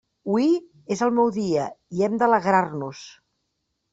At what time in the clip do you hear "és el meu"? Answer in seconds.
0.95-1.27